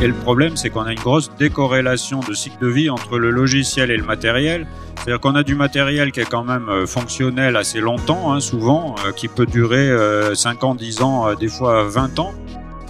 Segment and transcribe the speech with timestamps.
[0.00, 3.30] Et le problème, c'est qu'on a une grosse décorrélation de cycle de vie entre le
[3.30, 4.66] logiciel et le matériel.
[4.96, 8.94] C'est-à-dire qu'on a du matériel qui est quand même euh, fonctionnel assez longtemps, hein, souvent,
[9.04, 9.90] euh, qui peut durer
[10.34, 12.32] 5 ans, 10 ans, des fois 20 ans.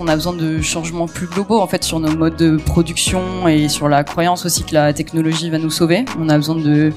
[0.00, 3.68] On a besoin de changements plus globaux en fait sur nos modes de production et
[3.68, 6.04] sur la croyance aussi que la technologie va nous sauver.
[6.20, 6.92] On a besoin de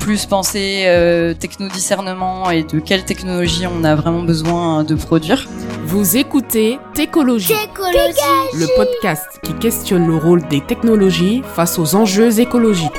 [0.00, 5.48] plus penser euh, techno-discernement et de quelle technologie on a vraiment besoin de produire.
[5.88, 12.90] Vous écoutez Técologie, le podcast qui questionne le rôle des technologies face aux enjeux écologiques.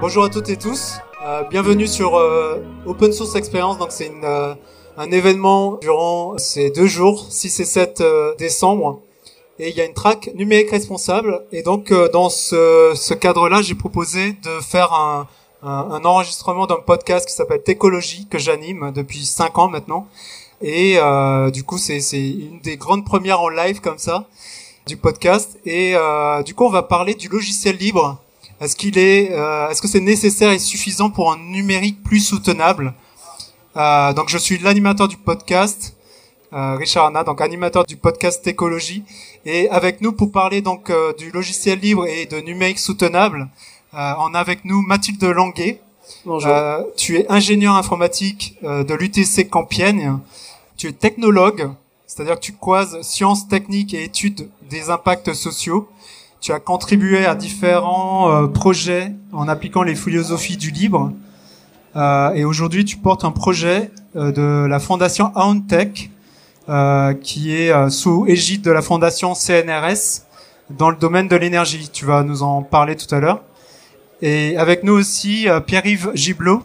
[0.00, 3.78] Bonjour à toutes et tous, euh, bienvenue sur euh, Open Source Experience.
[3.78, 4.54] Donc c'est euh,
[4.96, 8.02] un événement durant ces deux jours, 6 et 7
[8.38, 9.00] décembre,
[9.58, 11.44] et il y a une track numérique responsable.
[11.50, 15.26] Et donc dans ce, ce cadre-là, j'ai proposé de faire un,
[15.62, 20.06] un, enregistrement d'un podcast qui s'appelle Técologie que j'anime depuis 5 ans maintenant.
[20.62, 24.26] Et euh, du coup, c'est une des grandes premières en live comme ça
[24.86, 25.58] du podcast.
[25.64, 28.18] Et euh, du coup, on va parler du logiciel libre.
[28.60, 32.94] Est-ce qu'il est, euh, est-ce que c'est nécessaire et suffisant pour un numérique plus soutenable?
[33.76, 35.96] Euh, Donc, je suis l'animateur du podcast.
[36.52, 39.02] Euh, Richard Anna, donc animateur du podcast Écologie,
[39.44, 43.48] et avec nous pour parler donc euh, du logiciel libre et de numérique soutenable,
[43.96, 45.80] euh, on a avec nous Mathilde Languet.
[46.26, 46.50] Bonjour.
[46.50, 50.18] Euh, tu es ingénieur informatique euh, de l'UTC Campienne.
[50.76, 51.70] Tu es technologue,
[52.06, 55.88] c'est-à-dire que tu croises sciences, techniques et études des impacts sociaux.
[56.42, 61.12] Tu as contribué à différents projets en appliquant les philosophies du libre.
[61.96, 66.10] et aujourd'hui, tu portes un projet de la fondation Auntech,
[67.22, 70.26] qui est sous égide de la fondation CNRS
[70.68, 71.88] dans le domaine de l'énergie.
[71.90, 73.40] Tu vas nous en parler tout à l'heure.
[74.22, 76.62] Et avec nous aussi euh, Pierre-Yves Giblot.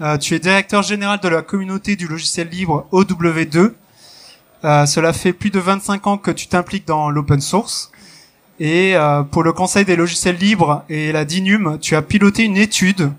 [0.00, 3.72] Euh, tu es directeur général de la communauté du logiciel libre OW2.
[4.64, 7.92] Euh, cela fait plus de 25 ans que tu t'impliques dans l'open source.
[8.60, 8.96] Et
[9.30, 13.12] pour le Conseil des logiciels libres et la DINUM, tu as piloté une étude.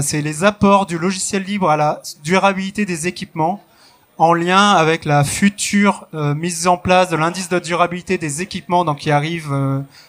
[0.00, 3.62] C'est les apports du logiciel libre à la durabilité des équipements
[4.18, 8.98] en lien avec la future mise en place de l'indice de durabilité des équipements donc
[8.98, 9.52] qui arrive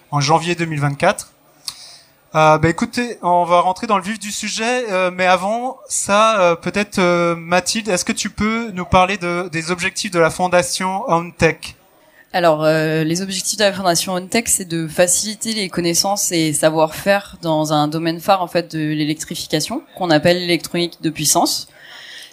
[0.10, 1.34] en janvier 2024.
[2.36, 6.42] Euh, bah écoutez, on va rentrer dans le vif du sujet, euh, mais avant ça,
[6.42, 10.30] euh, peut-être euh, Mathilde, est-ce que tu peux nous parler de, des objectifs de la
[10.30, 11.76] fondation OnTech?
[12.34, 17.72] Alors, les objectifs de la Fondation OnTech, c'est de faciliter les connaissances et savoir-faire dans
[17.72, 21.70] un domaine phare en fait de l'électrification, qu'on appelle l'électronique de puissance.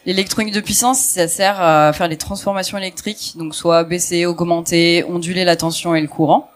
[0.04, 5.44] L'électronique de puissance, ça sert à faire les transformations électriques, donc soit baisser, augmenter, onduler
[5.44, 6.50] la tension et le courant.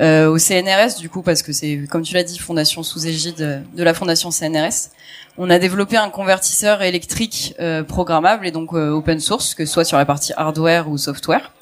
[0.00, 3.64] Euh, au CNRS du coup parce que c'est comme tu l'as dit fondation sous égide
[3.74, 4.90] de la fondation CNRS.
[5.38, 9.72] On a développé un convertisseur électrique euh, programmable et donc euh, open source que ce
[9.72, 11.52] soit sur la partie hardware ou software.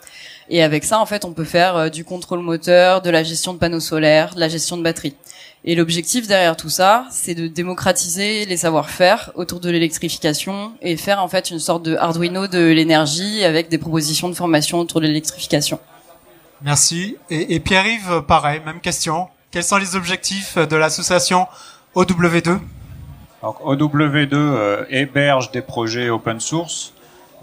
[0.49, 3.59] Et avec ça en fait on peut faire du contrôle moteur, de la gestion de
[3.59, 5.15] panneaux solaires, de la gestion de batterie.
[5.65, 11.23] Et l'objectif derrière tout ça, c'est de démocratiser les savoir-faire autour de l'électrification et faire
[11.23, 15.07] en fait une sorte de Arduino de l'énergie avec des propositions de formation autour de
[15.07, 15.79] l'électrification.
[16.65, 17.17] Merci.
[17.31, 19.29] Et, et Pierre-Yves, pareil, même question.
[19.53, 21.47] Quels sont les objectifs de l'association
[21.95, 22.59] OW2
[23.43, 26.95] Donc, OW2 euh, héberge des projets open source,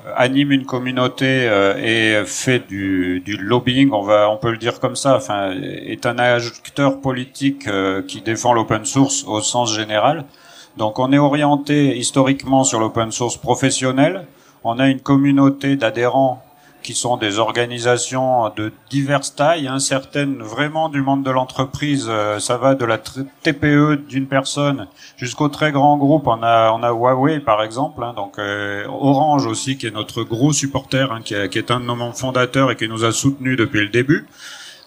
[0.07, 4.57] euh, anime une communauté euh, et fait du, du, lobbying, on va, on peut le
[4.57, 5.17] dire comme ça.
[5.17, 7.69] Enfin, est un acteur politique
[8.07, 10.25] qui défend l'open source au sens général.
[10.77, 14.25] Donc, on est orienté historiquement sur l'open source professionnel.
[14.63, 16.43] On a une communauté d'adhérents
[16.83, 22.07] qui sont des organisations de diverses tailles, hein, certaines vraiment du monde de l'entreprise.
[22.09, 26.27] Euh, ça va de la TPE d'une personne jusqu'au très grand groupe.
[26.27, 30.23] On a, on a Huawei par exemple, hein, donc euh, Orange aussi qui est notre
[30.23, 33.11] gros supporter, hein, qui, qui, est un de nos membres fondateurs et qui nous a
[33.11, 34.27] soutenus depuis le début.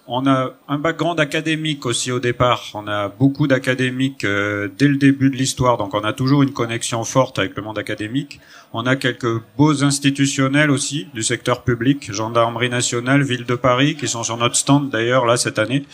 [0.09, 2.65] On a un background académique aussi au départ.
[2.75, 6.53] On a beaucoup d'académiques euh, dès le début de l'histoire, donc on a toujours une
[6.53, 8.41] connexion forte avec le monde académique.
[8.75, 14.09] On a quelques beaux institutionnels aussi du secteur public, gendarmerie nationale, ville de Paris, qui
[14.09, 15.85] sont sur notre stand d'ailleurs là cette année.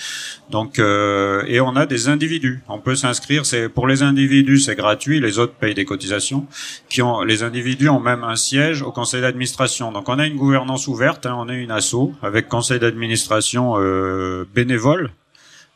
[0.50, 2.62] Donc euh, et on a des individus.
[2.68, 3.44] On peut s'inscrire.
[3.46, 6.46] C'est pour les individus c'est gratuit, les autres payent des cotisations.
[6.88, 9.90] Qui ont les individus ont même un siège au conseil d'administration.
[9.90, 11.26] Donc on a une gouvernance ouverte.
[11.26, 15.10] Hein, on est une asso avec conseil d'administration euh, bénévole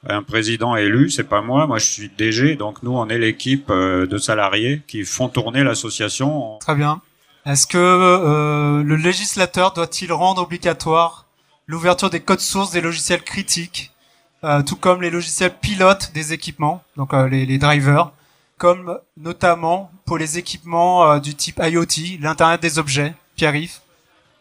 [0.09, 3.71] un président élu, c'est pas moi, moi je suis DG, donc nous on est l'équipe
[3.71, 6.59] euh, de salariés qui font tourner l'association.
[6.59, 7.01] Très bien.
[7.47, 11.27] Est-ce que euh, le législateur doit-il rendre obligatoire
[11.67, 13.93] l'ouverture des codes sources des logiciels critiques,
[14.45, 18.11] euh, tout comme les logiciels pilotes des équipements, donc les, les, drivers,
[18.59, 23.79] comme notamment pour les équipements du type IoT, l'Internet des objets, Pierre-Yves?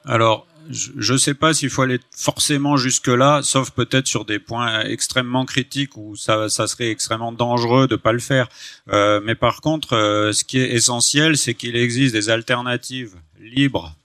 [0.06, 4.82] Alors, je ne sais pas s'il faut aller forcément jusque-là, sauf peut-être sur des points
[4.82, 8.48] extrêmement critiques où ça, serait extrêmement dangereux de pas le faire.
[8.92, 13.96] Euh, mais par contre, euh, ce qui est essentiel, c'est qu'il existe des alternatives libres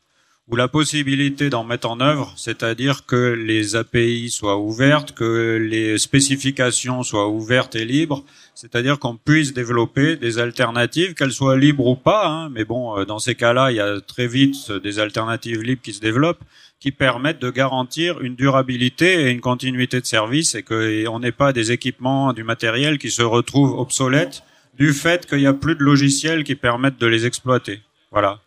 [0.48, 5.98] ou la possibilité d'en mettre en œuvre, c'est-à-dire que les API soient ouvertes, que les
[5.98, 11.96] spécifications soient ouvertes et libres, c'est-à-dire qu'on puisse développer des alternatives, qu'elles soient libres ou
[11.96, 15.62] pas, hein, mais bon, euh, dans ces cas-là, il y a très vite des alternatives
[15.62, 16.44] libres qui se développent,
[16.78, 21.52] qui permettent de garantir une durabilité et une continuité de service et qu'on n'ait pas
[21.52, 24.42] des équipements, du matériel qui se retrouvent obsolètes
[24.78, 27.80] du fait qu'il n'y a plus de logiciels qui permettent de les exploiter.
[28.12, 28.40] Voilà.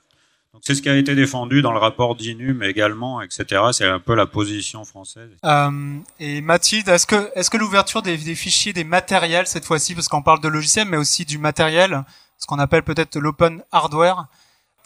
[0.70, 3.60] C'est ce qui a été défendu dans le rapport d'INUM également, etc.
[3.72, 5.32] C'est un peu la position française.
[5.44, 9.96] Euh, et Mathilde, est-ce que, est-ce que l'ouverture des, des, fichiers, des matériels cette fois-ci,
[9.96, 12.04] parce qu'on parle de logiciels, mais aussi du matériel,
[12.38, 14.28] ce qu'on appelle peut-être l'open hardware,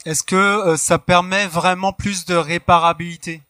[0.06, 3.42] est-ce que euh, ça permet vraiment plus de réparabilité?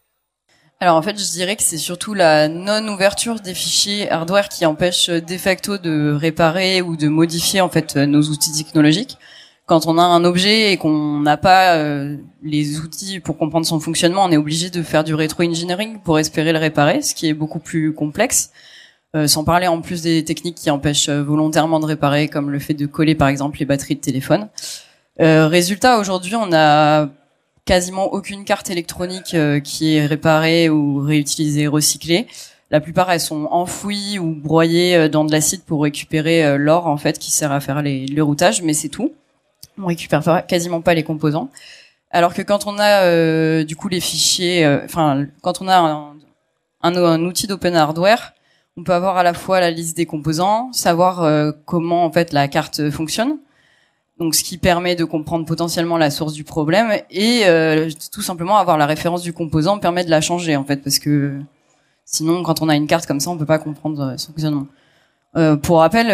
[0.80, 5.08] Alors en fait, je dirais que c'est surtout la non-ouverture des fichiers hardware qui empêche
[5.08, 9.18] de facto de réparer ou de modifier en fait nos outils technologiques
[9.66, 13.80] quand on a un objet et qu'on n'a pas euh, les outils pour comprendre son
[13.80, 17.34] fonctionnement, on est obligé de faire du rétro-engineering pour espérer le réparer, ce qui est
[17.34, 18.50] beaucoup plus complexe.
[19.16, 22.58] Euh, sans parler en plus des techniques qui empêchent euh, volontairement de réparer, comme le
[22.58, 24.48] fait de coller par exemple les batteries de téléphone.
[25.18, 27.08] résultat, aujourd'hui, on a
[27.64, 32.26] quasiment aucune carte électronique qui est réparée ou réutilisée, recyclée.
[32.70, 37.18] La plupart, elles sont enfouies ou broyées dans de l'acide pour récupérer l'or en fait
[37.18, 39.12] qui sert à faire les, le routage, mais c'est tout
[39.78, 41.50] on récupère quasiment pas les composants.
[42.10, 46.14] Alors que quand on a euh, du coup les fichiers, euh, enfin quand on a
[46.82, 48.34] un, outil d'open hardware,
[48.76, 52.32] on peut avoir à la fois la liste des composants, savoir euh, comment en fait
[52.32, 53.38] la carte fonctionne,
[54.20, 57.42] donc ce qui permet de comprendre potentiellement la source du problème et
[58.12, 61.40] tout simplement avoir la référence du composant permet de la changer en fait parce que
[62.04, 64.68] sinon quand on a une carte comme ça on peut pas comprendre son fonctionnement.
[65.36, 66.06] Euh, pour rappel,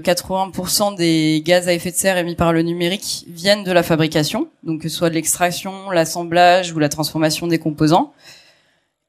[0.00, 3.82] 80% euh, des gaz à effet de serre émis par le numérique viennent de la
[3.82, 8.12] fabrication, donc que ce soit de l'extraction, l'assemblage ou la transformation des composants.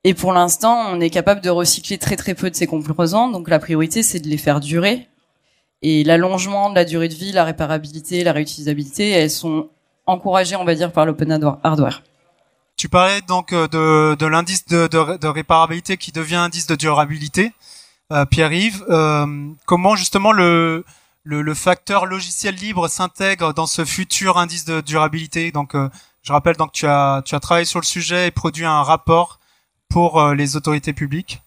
[0.04, 3.50] Et pour l'instant, on est capable de recycler très très peu de ces composants, donc
[3.50, 5.08] la priorité c'est de les faire durer.
[5.84, 9.70] Et l'allongement de la durée de vie, la réparabilité, la réutilisabilité, elles sont
[10.08, 11.32] encouragées, on va dire, par l'open
[11.64, 12.02] hardware.
[12.78, 16.76] Tu parlais donc euh, de, de l'indice de, de, de réparabilité qui devient indice de
[16.76, 17.52] durabilité.
[18.12, 19.26] Euh, Pierre-Yves, euh,
[19.66, 20.84] comment justement le,
[21.24, 25.52] le, facteur logiciel libre s'intègre dans ce futur indice de durabilité?
[25.52, 25.88] Donc, euh,
[26.22, 29.40] je rappelle donc tu as tu as travaillé sur le sujet et produit un rapport
[29.88, 31.42] pour les autorités publiques.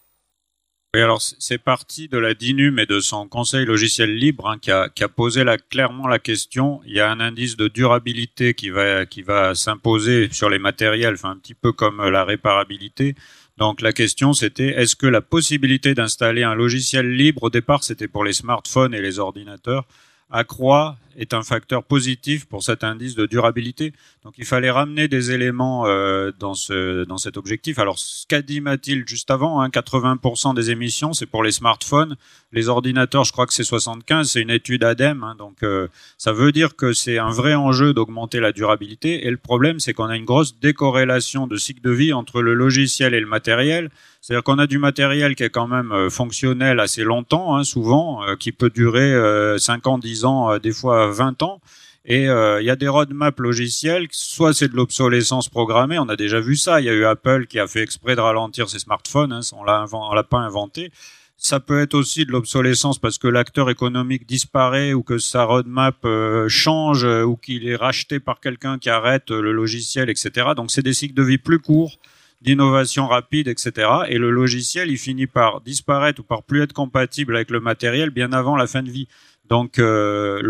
[0.95, 4.71] Oui, alors c'est parti de la DINUM et de son conseil logiciel libre hein, qui,
[4.71, 6.81] a, qui a posé clairement la question.
[6.87, 11.15] Il y a un indice de durabilité qui va qui va s'imposer sur les matériels,
[11.15, 13.17] enfin un petit peu comme la réparabilité.
[13.59, 18.09] Donc la question c'était est-ce que la possibilité d'installer un logiciel libre au départ c'était
[18.09, 19.87] pour les smartphones et les ordinateurs
[20.31, 23.93] accroît est un facteur positif pour cet indice de durabilité.
[24.25, 27.79] Donc il fallait ramener des éléments euh, dans, ce, dans cet objectif.
[27.79, 32.17] Alors ce qu'a dit Mathilde juste avant, hein, 80% des émissions c'est pour les smartphones,
[32.53, 36.33] les ordinateurs je crois que c'est 75, c'est une étude ADEME, hein, donc euh, ça
[36.33, 39.27] veut dire que c'est un vrai enjeu d'augmenter la durabilité.
[39.27, 42.55] Et le problème c'est qu'on a une grosse décorrélation de cycle de vie entre le
[42.55, 43.91] logiciel et le matériel.
[44.23, 48.25] C'est-à-dire qu'on a du matériel qui est quand même euh, fonctionnel assez longtemps, hein, souvent,
[48.25, 49.13] euh, qui peut durer
[49.59, 51.61] 5 ans, 10 ans, des fois 20 ans.
[52.07, 56.17] Et euh, il y a des roadmaps logiciels, soit c'est de l'obsolescence programmée, on a
[56.17, 58.79] déjà vu ça, il y a eu Apple qui a fait exprès de ralentir ses
[58.79, 60.93] smartphones, hein, on l'a l'a pas inventé.
[61.39, 65.97] Ça peut être aussi de l'obsolescence parce que l'acteur économique disparaît ou que sa roadmap
[66.05, 70.51] euh, change euh, ou qu'il est racheté par quelqu'un qui arrête le logiciel, etc.
[70.55, 71.99] Donc c'est des cycles de vie plus courts,
[72.43, 73.89] d'innovation rapide, etc.
[74.09, 78.11] Et le logiciel, il finit par disparaître ou par plus être compatible avec le matériel
[78.11, 79.09] bien avant la fin de vie.
[79.49, 80.41] Donc euh,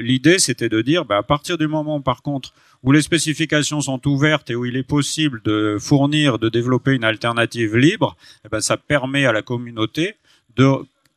[0.00, 4.06] l'idée, c'était de dire, bah, à partir du moment, par contre, où les spécifications sont
[4.06, 8.60] ouvertes et où il est possible de fournir, de développer une alternative libre, eh ben,
[8.60, 10.16] ça permet à la communauté
[10.56, 10.66] de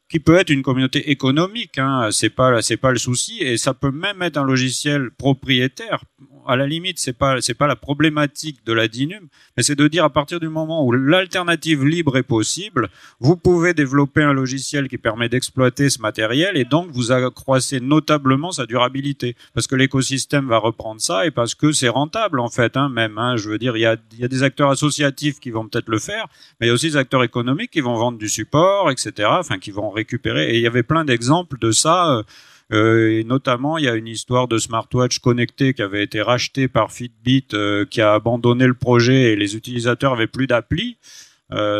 [0.09, 3.73] qui peut être une communauté économique, hein, c'est pas c'est pas le souci, et ça
[3.73, 6.03] peut même être un logiciel propriétaire
[6.47, 9.87] à la limite, c'est pas c'est pas la problématique de la DINUM, mais c'est de
[9.87, 12.89] dire à partir du moment où l'alternative libre est possible,
[13.19, 18.51] vous pouvez développer un logiciel qui permet d'exploiter ce matériel et donc vous accroissez notablement
[18.51, 22.77] sa durabilité parce que l'écosystème va reprendre ça et parce que c'est rentable en fait,
[22.77, 23.19] hein, même.
[23.19, 25.89] Hein, je veux dire, il y a, y a des acteurs associatifs qui vont peut-être
[25.89, 26.25] le faire,
[26.59, 29.29] mais il y a aussi des acteurs économiques qui vont vendre du support, etc.
[29.31, 30.51] Enfin, qui vont récupérer.
[30.51, 32.23] Et il y avait plein d'exemples de ça.
[32.71, 36.67] Euh, et notamment, il y a une histoire de smartwatch connecté qui avait été racheté
[36.67, 37.47] par Fitbit,
[37.89, 40.97] qui a abandonné le projet et les utilisateurs avaient plus d'appli.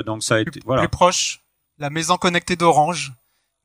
[0.05, 0.81] donc ça a été voilà.
[0.81, 1.41] Plus proche,
[1.77, 3.13] la maison connectée d'Orange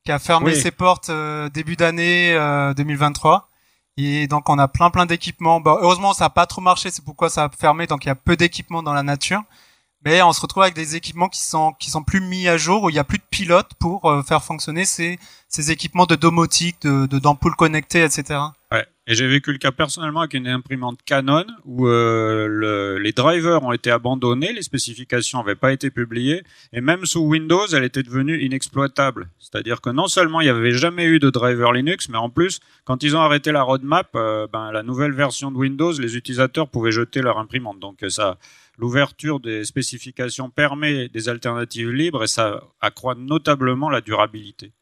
[0.04, 1.10] qui a fermé ses portes
[1.54, 2.34] début d'année
[2.76, 3.48] 2023.
[3.96, 5.60] Et donc on a plein plein d'équipements.
[5.60, 7.86] Bah, heureusement ça n'a pas trop marché, c'est pourquoi ça a fermé.
[7.86, 9.42] Donc il y a peu d'équipements dans la nature.
[10.04, 12.82] Mais on se retrouve avec des équipements qui sont qui sont plus mis à jour
[12.84, 15.18] où il y a plus de pilotes pour euh, faire fonctionner ces
[15.48, 18.40] ces équipements de domotique, de d'ampoules connectées, etc.
[19.06, 23.62] Et j'ai vécu le cas personnellement avec une imprimante Canon où euh, le, les drivers
[23.62, 26.42] ont été abandonnés, les spécifications n'avaient pas été publiées,
[26.72, 29.28] et même sous Windows, elle était devenue inexploitable.
[29.38, 32.60] C'est-à-dire que non seulement il n'y avait jamais eu de driver Linux, mais en plus,
[32.84, 36.70] quand ils ont arrêté la roadmap, euh, ben, la nouvelle version de Windows, les utilisateurs
[36.70, 37.78] pouvaient jeter leur imprimante.
[37.80, 38.38] Donc ça,
[38.78, 44.72] l'ouverture des spécifications permet des alternatives libres et ça accroît notablement la durabilité.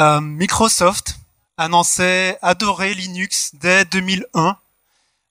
[0.00, 1.16] Euh, Microsoft
[1.56, 4.56] annonçait adorer Linux dès 2001,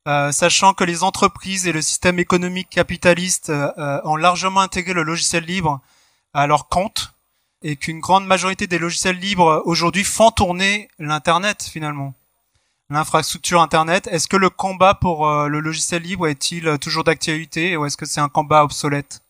[0.07, 5.03] euh, sachant que les entreprises et le système économique capitaliste euh, ont largement intégré le
[5.03, 5.81] logiciel libre
[6.33, 7.13] à leur compte
[7.63, 12.13] et qu'une grande majorité des logiciels libres aujourd'hui font tourner l'Internet finalement.
[12.91, 17.85] L'infrastructure Internet, est-ce que le combat pour euh, le logiciel libre est-il toujours d'actualité ou
[17.85, 19.21] est-ce que c'est un combat obsolète?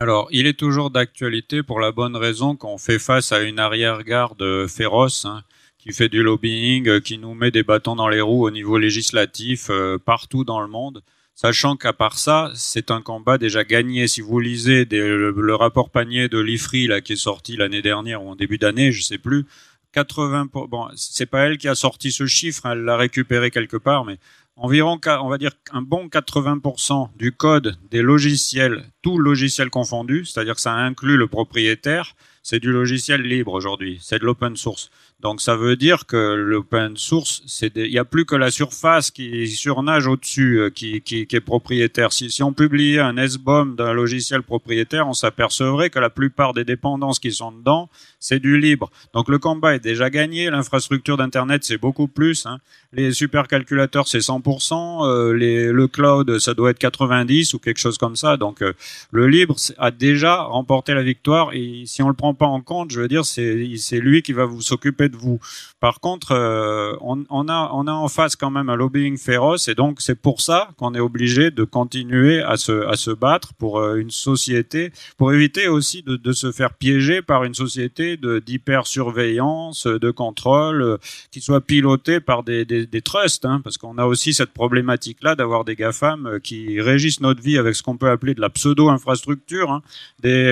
[0.00, 4.68] Alors, il est toujours d'actualité pour la bonne raison qu'on fait face à une arrière-garde
[4.68, 5.42] féroce hein,
[5.88, 8.76] qui fait du lobbying, euh, qui nous met des bâtons dans les roues au niveau
[8.76, 11.02] législatif euh, partout dans le monde.
[11.34, 14.06] Sachant qu'à part ça, c'est un combat déjà gagné.
[14.06, 18.28] Si vous lisez le, rapport panier de l'IFRI là qui est sorti l'année dernière ou
[18.28, 19.46] en début d'année, je sais plus,
[19.92, 24.04] 80 bon, c'est pas elle qui a sorti ce chiffre, elle l'a récupéré quelque part,
[24.04, 24.18] mais
[24.56, 30.56] environ, on va dire un bon 80% du code des logiciels, tout logiciel confondu, c'est-à-dire
[30.56, 34.90] que ça inclut le propriétaire, c'est du logiciel libre aujourd'hui, c'est de l'open source.
[35.20, 39.10] Donc ça veut dire que l'open source, c'est il n'y a plus que la surface
[39.10, 42.12] qui surnage au-dessus euh, qui, qui, qui, est propriétaire.
[42.12, 46.64] Si, si on publiait un SBOM d'un logiciel propriétaire, on s'apercevrait que la plupart des
[46.64, 47.88] dépendances qui sont dedans,
[48.20, 48.92] c'est du libre.
[49.12, 50.50] Donc le combat est déjà gagné.
[50.50, 52.46] L'infrastructure d'Internet, c'est beaucoup plus.
[52.46, 52.58] Hein.
[52.92, 55.04] Les supercalculateurs, c'est 100%.
[55.04, 58.36] Euh, les, le cloud, ça doit être 90 ou quelque chose comme ça.
[58.36, 58.72] Donc euh,
[59.10, 61.50] le libre a déjà remporté la victoire.
[61.54, 64.44] Et si on le prend pas en compte, je veux dire, c'est lui qui va
[64.44, 65.40] vous s'occuper de vous.
[65.80, 69.74] Par contre, euh, on, a, on a en face quand même un lobbying féroce et
[69.74, 73.78] donc c'est pour ça qu'on est obligé de continuer à se, à se battre pour
[73.78, 79.86] euh, une société, pour éviter aussi de, de se faire piéger par une société d'hyper-surveillance,
[79.86, 80.96] de, contrôle, euh,
[81.30, 85.34] qui soit pilotée par des, des, des trusts, hein, parce qu'on a aussi cette problématique-là
[85.34, 89.70] d'avoir des GAFAM qui régissent notre vie avec ce qu'on peut appeler de la pseudo-infrastructure.
[89.70, 89.82] Hein.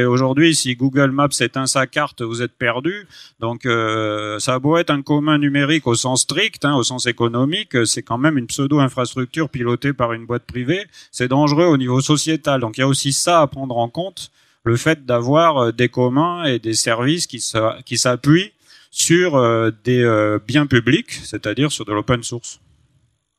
[0.07, 3.07] Aujourd'hui, si Google Maps éteint sa carte, vous êtes perdu.
[3.41, 7.07] Donc, euh, ça a beau être un commun numérique au sens strict, hein, au sens
[7.07, 10.87] économique, c'est quand même une pseudo-infrastructure pilotée par une boîte privée.
[11.11, 12.61] C'est dangereux au niveau sociétal.
[12.61, 14.31] Donc il y a aussi ça à prendre en compte,
[14.63, 17.41] le fait d'avoir euh, des communs et des services qui
[17.99, 18.53] s'appuient
[18.93, 22.61] sur euh, des euh, biens publics, c'est-à-dire sur de l'open source.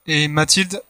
[0.07, 0.81] Et Mathilde,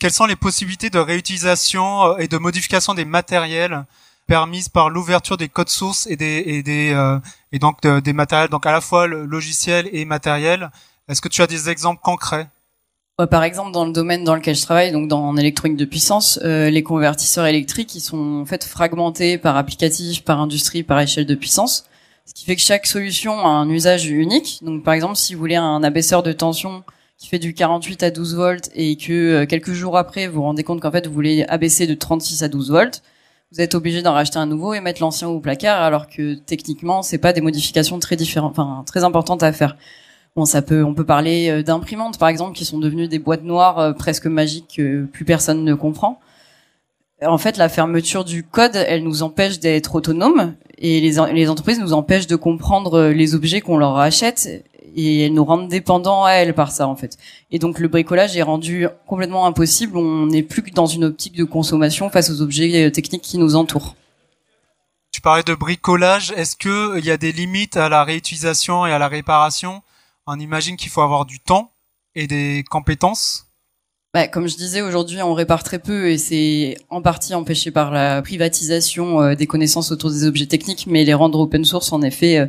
[0.00, 3.84] quelles sont les possibilités de réutilisation et de modification des matériels
[4.26, 7.18] permise par l'ouverture des codes sources et des et des euh,
[7.52, 10.70] et donc des matériels donc à la fois le logiciel et matériel.
[11.08, 12.48] Est-ce que tu as des exemples concrets?
[13.30, 16.40] Par exemple, dans le domaine dans lequel je travaille, donc dans en électronique de puissance,
[16.42, 21.26] euh, les convertisseurs électriques, ils sont en fait fragmentés par applicatif, par industrie, par échelle
[21.26, 21.84] de puissance,
[22.26, 24.58] ce qui fait que chaque solution a un usage unique.
[24.62, 26.82] Donc, par exemple, si vous voulez un abaisseur de tension
[27.16, 30.42] qui fait du 48 à 12 volts et que euh, quelques jours après vous vous
[30.42, 33.02] rendez compte qu'en fait vous voulez abaisser de 36 à 12 volts,
[33.54, 37.02] vous êtes obligé d'en racheter un nouveau et mettre l'ancien au placard, alors que techniquement,
[37.02, 39.76] c'est pas des modifications très différentes, enfin très importantes à faire.
[40.34, 43.44] Bon, ça peut, on peut parler euh, d'imprimantes, par exemple, qui sont devenues des boîtes
[43.44, 46.18] noires euh, presque magiques que plus personne ne comprend.
[47.22, 51.78] En fait, la fermeture du code, elle nous empêche d'être autonomes et les, les entreprises
[51.78, 56.24] nous empêchent de comprendre euh, les objets qu'on leur achète et elles nous rendent dépendants
[56.24, 57.16] à elles par ça en fait.
[57.50, 59.96] Et donc le bricolage est rendu complètement impossible.
[59.96, 63.38] On n'est plus que dans une optique de consommation face aux objets euh, techniques qui
[63.38, 63.96] nous entourent.
[65.10, 66.32] Tu parlais de bricolage.
[66.36, 69.82] Est-ce que euh, il y a des limites à la réutilisation et à la réparation?
[70.26, 71.70] On imagine qu'il faut avoir du temps
[72.14, 73.46] et des compétences?
[74.12, 77.90] Bah, comme je disais, aujourd'hui, on répare très peu et c'est en partie empêché par
[77.90, 82.00] la privatisation euh, des connaissances autour des objets techniques, mais les rendre open source, en
[82.00, 82.48] effet,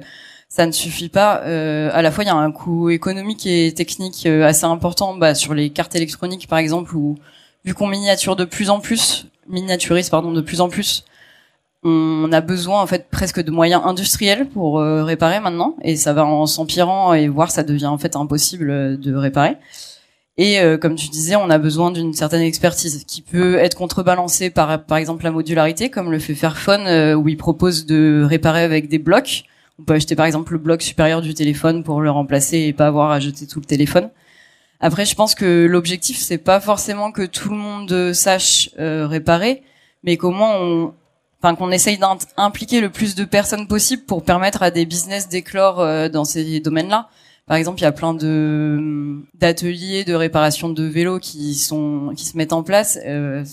[0.55, 1.41] ça ne suffit pas.
[1.43, 5.15] Euh, à la fois, il y a un coût économique et technique euh, assez important
[5.15, 7.17] bah, sur les cartes électroniques, par exemple, où
[7.65, 11.03] vu qu'on miniature de plus en plus, miniaturise pardon de plus en plus,
[11.83, 16.25] on a besoin en fait presque de moyens industriels pour réparer maintenant et ça va
[16.25, 19.57] en s'empirant et voir ça devient en fait impossible de réparer.
[20.37, 24.49] Et euh, comme tu disais, on a besoin d'une certaine expertise qui peut être contrebalancée
[24.49, 28.63] par par exemple la modularité, comme le fait Fairphone, euh, où il propose de réparer
[28.63, 29.45] avec des blocs.
[29.79, 32.87] On peut acheter par exemple le bloc supérieur du téléphone pour le remplacer et pas
[32.87, 34.09] avoir à jeter tout le téléphone.
[34.79, 39.63] Après, je pense que l'objectif c'est pas forcément que tout le monde sache euh, réparer,
[40.03, 40.93] mais comment on,
[41.41, 46.09] enfin qu'on essaye d'impliquer le plus de personnes possible pour permettre à des business d'éclore
[46.09, 47.09] dans ces domaines-là.
[47.47, 52.25] Par exemple, il y a plein de d'ateliers de réparation de vélos qui sont qui
[52.25, 52.97] se mettent en place.
[53.05, 53.43] Euh,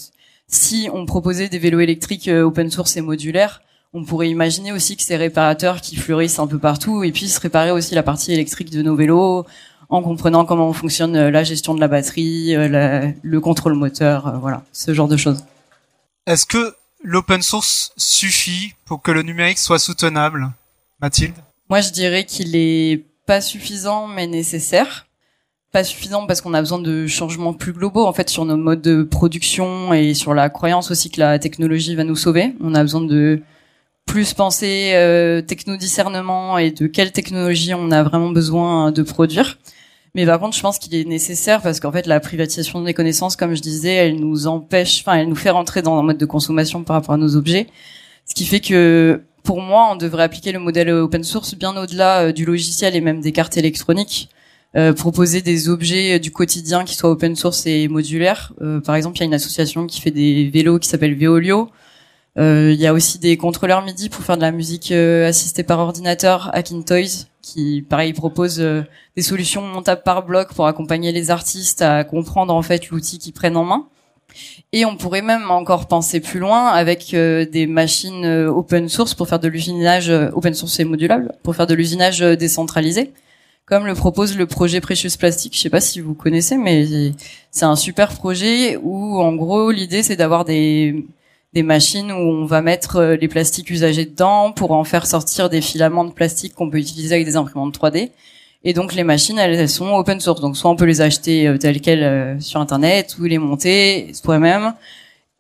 [0.46, 3.62] si on proposait des vélos électriques euh, open source et modulaires,
[3.92, 7.70] on pourrait imaginer aussi que ces réparateurs qui fleurissent un peu partout et puissent réparer
[7.70, 9.44] aussi la partie électrique de nos vélos
[9.88, 14.94] en comprenant comment fonctionne euh, la gestion de la batterie, le contrôle moteur, voilà, ce
[14.94, 15.44] genre de choses.
[16.26, 20.50] Est-ce que l'open source suffit pour que le numérique soit soutenable,
[21.00, 21.34] Mathilde?
[21.68, 25.06] Moi, je dirais qu'il est pas suffisant mais nécessaire.
[25.72, 28.82] Pas suffisant parce qu'on a besoin de changements plus globaux en fait sur nos modes
[28.82, 32.54] de production et sur la croyance aussi que la technologie va nous sauver.
[32.60, 33.42] On a besoin de
[34.06, 39.58] plus penser euh, techno-discernement et de quelle technologie on a vraiment besoin de produire.
[40.14, 43.36] Mais par contre, je pense qu'il est nécessaire parce qu'en fait, la privatisation des connaissances,
[43.36, 46.26] comme je disais, elle nous empêche, enfin, elle nous fait rentrer dans un mode de
[46.26, 47.66] consommation par rapport à nos objets.
[48.26, 52.26] Ce qui fait que pour moi, on devrait appliquer le modèle open source bien au-delà
[52.26, 54.28] euh, du logiciel et même des cartes électroniques.
[54.74, 58.52] Euh, proposer des objets euh, du quotidien qui soient open source et modulaires.
[58.84, 61.70] par exemple, il y a une association qui fait des vélos qui s'appelle Veolio.
[62.36, 66.50] Il y a aussi des contrôleurs MIDI pour faire de la musique assistée par ordinateur,
[66.54, 72.04] Hacking Toys, qui pareil propose des solutions montables par bloc pour accompagner les artistes à
[72.04, 73.86] comprendre en fait l'outil qu'ils prennent en main.
[74.72, 79.14] Et on pourrait même encore penser plus loin avec euh, des machines euh, open source
[79.14, 83.12] pour faire de l'usinage euh, open source et modulable pour faire de l'usinage décentralisé,
[83.66, 85.54] comme le propose le projet Precious Plastic.
[85.54, 87.12] Je sais pas si vous connaissez, mais
[87.50, 91.04] c'est un super projet où en gros l'idée c'est d'avoir des
[91.54, 95.60] des machines où on va mettre les plastiques usagés dedans pour en faire sortir des
[95.60, 98.10] filaments de plastique qu'on peut utiliser avec des imprimantes 3D
[98.64, 100.40] et donc les machines, elles, sont open source.
[100.40, 104.12] Donc soit on peut les acheter euh, telles quelles euh, sur Internet, ou les monter
[104.14, 104.74] soi-même.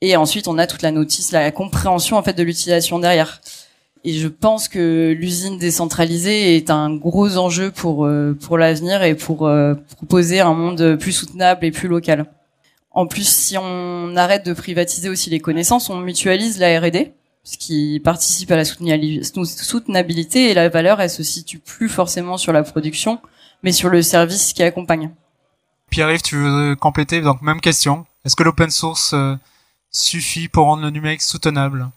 [0.00, 3.40] Et ensuite, on a toute la notice, la compréhension en fait de l'utilisation derrière.
[4.04, 9.14] Et je pense que l'usine décentralisée est un gros enjeu pour euh, pour l'avenir et
[9.14, 9.48] pour
[9.96, 12.26] proposer un monde plus soutenable et plus local.
[12.94, 17.58] En plus, si on arrête de privatiser aussi les connaissances, on mutualise la R&D ce
[17.58, 22.62] qui participe à la soutenabilité et la valeur, elle se situe plus forcément sur la
[22.62, 23.20] production,
[23.62, 25.10] mais sur le service qui accompagne.
[25.90, 27.20] Pierre-Yves, tu veux compléter?
[27.20, 28.06] Donc même question.
[28.24, 29.34] Est-ce que l'open source euh,
[29.90, 31.90] suffit pour rendre le numérique soutenable?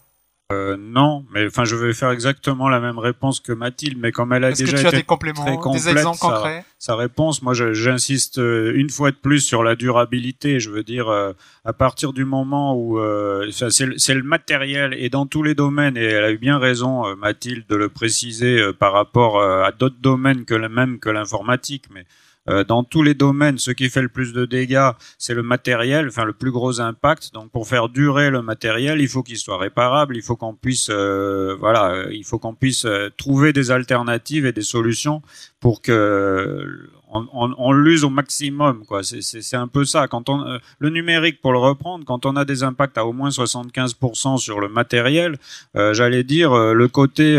[0.52, 4.32] Euh, non, mais enfin, je vais faire exactement la même réponse que Mathilde, mais comme
[4.32, 6.94] elle a déjà que tu été as des compléments, complète, des exemples sa, concrets sa
[6.94, 10.60] réponse, moi, j'insiste euh, une fois de plus sur la durabilité.
[10.60, 11.32] Je veux dire, euh,
[11.64, 16.04] à partir du moment où euh, c'est le matériel et dans tous les domaines, et
[16.04, 20.54] elle a eu bien raison, Mathilde, de le préciser par rapport à d'autres domaines que
[20.54, 22.04] le même que l'informatique, mais
[22.48, 26.08] euh, dans tous les domaines, ce qui fait le plus de dégâts, c'est le matériel,
[26.08, 27.32] enfin le plus gros impact.
[27.34, 30.88] Donc pour faire durer le matériel, il faut qu'il soit réparable, il faut qu'on puisse,
[30.90, 35.22] euh, voilà, euh, il faut qu'on puisse trouver des alternatives et des solutions
[35.60, 39.02] pour que on, on, l'use au maximum, quoi.
[39.02, 40.08] C'est un peu ça.
[40.08, 43.12] Quand on euh, le numérique, pour le reprendre, quand on a des impacts à au
[43.12, 45.38] moins 75% sur le matériel,
[45.76, 47.34] euh, j'allais dire euh, le côté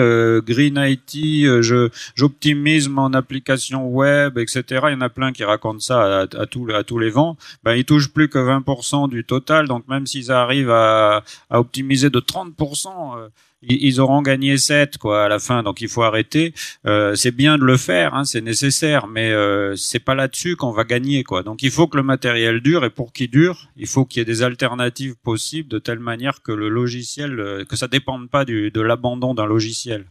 [0.45, 1.13] green IT,
[1.62, 4.63] je j'optimise mon application web, etc.
[4.88, 7.38] Il y en a plein qui racontent ça à, à, tous à tous les vents.
[7.63, 9.67] Ben ils touchent plus que 20% du total.
[9.67, 13.30] Donc même s'ils arrivent à, à optimiser de 30%,
[13.62, 16.54] ils auront gagné 7 quoi à la fin donc il faut arrêter.
[16.86, 20.72] Euh, c'est bien de le faire hein, c'est nécessaire mais euh, c'est pas là-dessus qu'on
[20.72, 21.43] va gagner quoi.
[21.43, 24.22] Donc il faut que le matériel dure et pour qu'il dure il faut qu'il y
[24.22, 28.46] ait des alternatives possibles de telle manière que le logiciel euh, que ça dépende pas
[28.46, 30.06] du, de l'abandon d'un logiciel.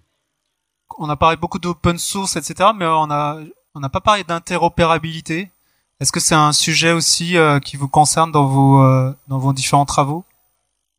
[0.99, 3.41] On a parlé beaucoup d'open source etc mais on a
[3.77, 5.51] on n'a pas parlé d'interopérabilité.
[6.01, 9.53] Est-ce que c'est un sujet aussi euh, qui vous concerne dans vos euh, dans vos
[9.53, 10.25] différents travaux?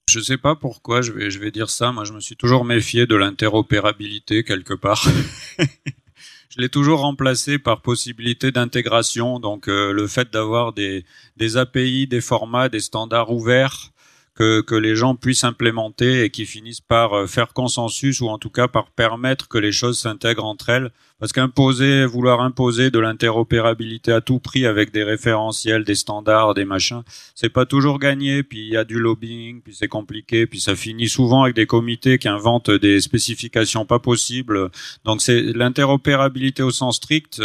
[0.09, 1.91] Je sais pas pourquoi je vais, je vais dire ça.
[1.91, 5.05] Moi, je me suis toujours méfié de l'interopérabilité quelque part.
[5.59, 9.39] je l'ai toujours remplacé par possibilité d'intégration.
[9.39, 13.91] Donc, euh, le fait d'avoir des, des API, des formats, des standards ouverts
[14.37, 18.37] que, que les gens puissent implémenter et qui finissent par euh, faire consensus ou en
[18.37, 20.91] tout cas par permettre que les choses s'intègrent entre elles.
[21.19, 26.65] Parce qu'imposer, vouloir imposer de l'interopérabilité à tout prix avec des référentiels, des standards, des
[26.65, 27.01] machins,
[27.33, 28.43] c'est pas toujours gagné.
[28.43, 31.65] Puis il y a du lobbying, puis c'est compliqué, puis ça finit souvent avec des
[31.65, 34.69] comités qui inventent des spécifications pas possibles.
[35.05, 37.41] Donc c'est l'interopérabilité au sens strict.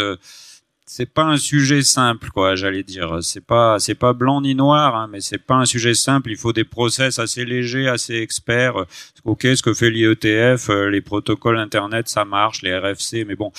[0.85, 2.55] C'est pas un sujet simple, quoi.
[2.55, 5.93] J'allais dire, c'est pas c'est pas blanc ni noir, hein, mais c'est pas un sujet
[5.93, 6.29] simple.
[6.29, 8.85] Il faut des process assez légers, assez experts.
[9.23, 13.51] Ok, ce que fait l'IETF, euh, les protocoles internet, ça marche, les RFC, mais bon,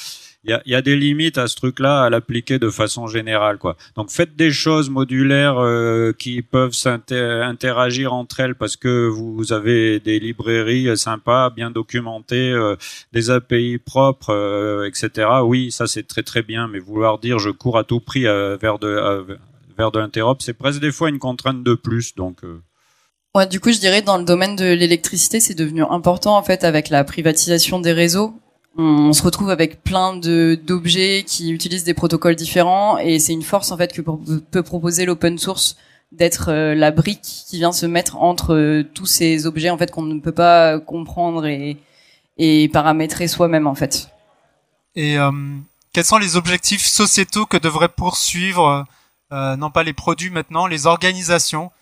[0.44, 3.56] il y a, y a, des limites à ce truc-là à l'appliquer de façon générale,
[3.58, 3.76] quoi.
[3.96, 10.00] Donc faites des choses modulaires euh, qui peuvent interagir entre elles parce que vous avez
[10.00, 12.76] des librairies sympas, bien documentées, euh,
[13.12, 15.28] des API propres, euh, etc.
[15.42, 18.78] Oui, ça c'est très très bien, mais vouloir dire je cours à tout prix vers
[18.78, 19.38] de
[19.76, 22.42] vers de l'interop, c'est presque des fois une contrainte de plus, donc.
[23.34, 26.62] Ouais, du coup, je dirais dans le domaine de l'électricité, c'est devenu important en fait
[26.62, 28.34] avec la privatisation des réseaux
[28.76, 33.42] on, se retrouve avec plein de d'objets qui utilisent des protocoles différents et c'est une
[33.42, 35.76] force en fait que peut proposer l'open source
[36.12, 39.90] d'être euh, la brique qui vient se mettre entre euh, tous ces objets en fait
[39.90, 41.76] qu'on ne peut pas comprendre et,
[42.36, 44.08] et paramétrer soi-même en fait.
[44.94, 45.30] Et euh,
[45.92, 48.86] quels sont les objectifs sociétaux que devraient poursuivre
[49.30, 51.72] non pas les produits maintenant, les organisations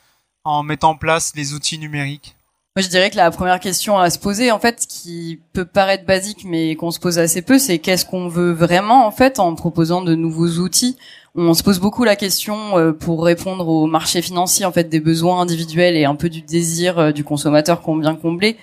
[0.42, 2.34] en mettant en place les outils numériques?
[2.74, 6.06] Moi, je dirais que la première question à se poser, en fait, qui peut paraître
[6.06, 9.54] basique, mais qu'on se pose assez peu, c'est qu'est-ce qu'on veut vraiment, en fait, en
[9.54, 10.96] proposant de nouveaux outils?
[11.34, 15.00] On se pose beaucoup la question euh, pour répondre au marché financier, en fait, des
[15.00, 18.56] besoins individuels et un peu du désir euh, du consommateur qu'on vient combler.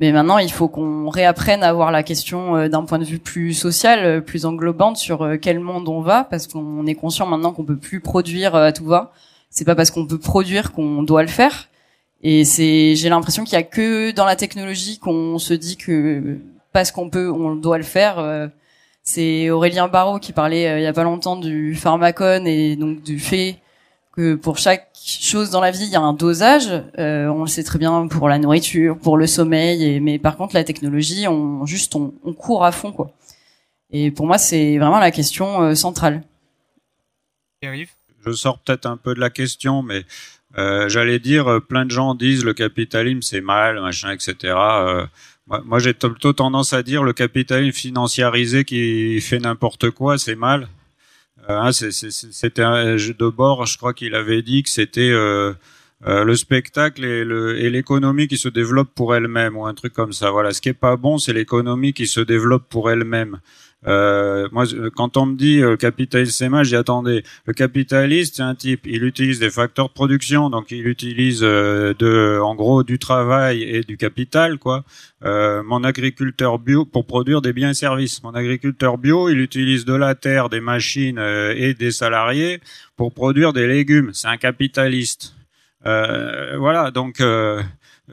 [0.00, 3.18] Mais maintenant, il faut qu'on réapprenne à voir la question euh, d'un point de vue
[3.18, 7.64] plus social, plus englobante sur quel monde on va, parce qu'on est conscient maintenant qu'on
[7.64, 9.12] peut plus produire à tout va.
[9.48, 11.68] C'est pas parce qu'on peut produire qu'on doit le faire.
[12.22, 16.38] Et c'est, j'ai l'impression qu'il y a que dans la technologie qu'on se dit que
[16.72, 18.18] parce qu'on peut, on doit le faire.
[18.18, 18.48] Euh,
[19.02, 23.02] c'est Aurélien Barraud qui parlait euh, il y a pas longtemps du pharmacone et donc
[23.02, 23.58] du fait
[24.12, 26.68] que pour chaque chose dans la vie, il y a un dosage.
[26.98, 29.84] Euh, on le sait très bien pour la nourriture, pour le sommeil.
[29.84, 33.10] Et, mais par contre, la technologie, on juste on, on court à fond quoi.
[33.90, 36.24] Et pour moi, c'est vraiment la question centrale.
[37.62, 40.04] Je sors peut-être un peu de la question, mais
[40.58, 44.54] euh, j'allais dire, euh, plein de gens disent le capitalisme c'est mal, machin, etc.
[44.56, 45.06] Euh,
[45.64, 50.68] moi, j'ai plutôt tendance à dire le capitalisme financiarisé qui fait n'importe quoi, c'est mal.
[51.48, 58.26] Hein, c'était de bord, je crois qu'il avait dit que c'était le spectacle et l'économie
[58.26, 60.32] qui se développe pour elle-même ou un truc comme ça.
[60.32, 63.38] Voilà, ce qui est pas bon, c'est l'économie qui se développe pour elle-même.
[63.86, 67.22] Euh, moi, quand on me dit euh, le capitaliste c'est mal, j'ai attendez.
[67.46, 71.94] Le capitaliste, c'est un type, il utilise des facteurs de production, donc il utilise euh,
[71.98, 74.84] de, en gros, du travail et du capital, quoi.
[75.24, 78.22] Euh, mon agriculteur bio pour produire des biens et services.
[78.22, 82.60] Mon agriculteur bio, il utilise de la terre, des machines et des salariés
[82.96, 84.10] pour produire des légumes.
[84.12, 85.34] C'est un capitaliste.
[85.84, 87.22] voilà, donc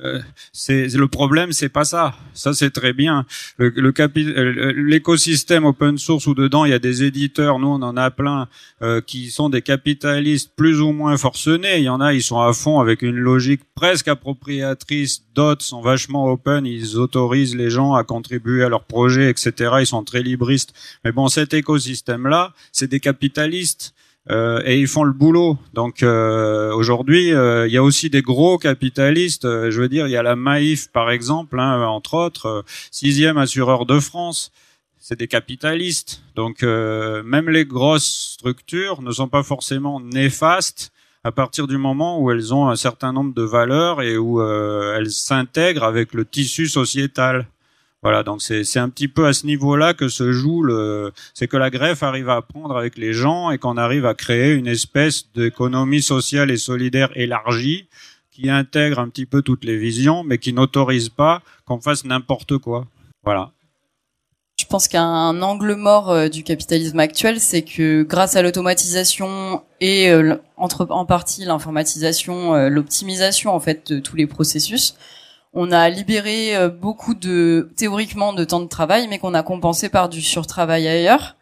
[0.02, 0.20] euh,
[0.52, 2.16] c'est le problème, c'est pas ça.
[2.34, 3.26] Ça c'est très bien.
[3.58, 7.96] Le, euh, l'écosystème open source où dedans il y a des éditeurs, nous on en
[7.96, 8.48] a plein
[8.82, 11.78] euh, qui sont des capitalistes plus ou moins forcenés.
[11.78, 15.24] Il y en a, ils sont à fond avec une logique presque appropriatrice.
[15.36, 19.76] D'autres sont vachement open, ils autorisent les gens à contribuer à leurs projets, etc.
[19.80, 20.74] Ils sont très libristes.
[21.04, 23.94] Mais bon, cet écosystème là, c'est des capitalistes.
[24.30, 25.58] Euh, et ils font le boulot.
[25.74, 29.44] Donc euh, aujourd'hui, euh, il y a aussi des gros capitalistes.
[29.44, 33.86] je veux dire, il y a la Maïf par exemple, hein, entre autres, sixième assureur
[33.86, 34.52] de France.
[34.98, 36.24] C'est des capitalistes.
[36.36, 40.92] Donc même les grosses structures ne sont pas forcément néfastes
[41.26, 45.12] à partir du moment où elles ont un certain nombre de valeurs et où elles
[45.12, 47.48] s'intègrent avec le tissu sociétal.
[48.04, 51.56] Voilà, donc c'est un petit peu à ce niveau-là que se joue le, c'est que
[51.56, 55.32] la greffe arrive à apprendre avec les gens et qu'on arrive à créer une espèce
[55.34, 57.88] d'économie sociale et solidaire élargie
[58.30, 62.58] qui intègre un petit peu toutes les visions, mais qui n'autorise pas qu'on fasse n'importe
[62.58, 62.88] quoi.
[63.24, 63.52] Voilà.
[64.60, 70.10] Je pense qu'un angle mort euh, du capitalisme actuel, c'est que grâce à l'automatisation et
[70.10, 74.96] euh, entre, en partie l'informatisation, euh, l'optimisation en fait de tous les processus,
[75.54, 79.90] on a libéré euh, beaucoup de théoriquement de temps de travail, mais qu'on a compensé
[79.90, 81.36] par du surtravail ailleurs.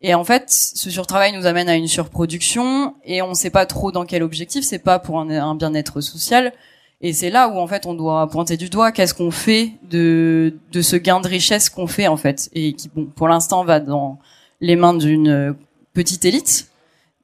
[0.00, 3.66] Et en fait, ce surtravail nous amène à une surproduction et on ne sait pas
[3.66, 4.64] trop dans quel objectif.
[4.64, 6.52] C'est pas pour un, bien-être social.
[7.00, 10.54] Et c'est là où en fait on doit pointer du doigt qu'est-ce qu'on fait de
[10.70, 13.80] de ce gain de richesse qu'on fait en fait et qui bon pour l'instant va
[13.80, 14.20] dans
[14.60, 15.56] les mains d'une
[15.94, 16.68] petite élite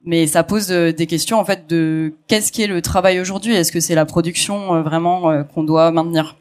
[0.09, 3.53] mais ça pose des questions en fait de qu'est-ce qui est le travail aujourd'hui?
[3.53, 6.35] Est-ce que c'est la production vraiment qu'on doit maintenir?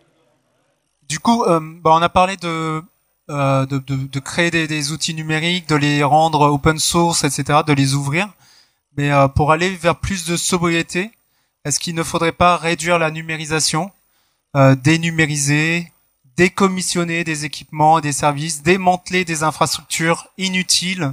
[1.06, 2.82] Du coup, bah, on a parlé de
[4.20, 8.28] créer des, outils numériques, de les rendre open source, etc., de les ouvrir.
[8.96, 11.10] Mais pour aller vers plus de sobriété,
[11.66, 13.90] est-ce qu'il ne faudrait pas réduire la numérisation,
[14.56, 15.92] euh, dénumériser,
[16.38, 21.12] décommissionner des équipements, des services, démanteler des infrastructures inutiles,